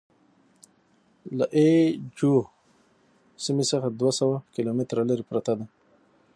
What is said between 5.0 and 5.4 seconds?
لرې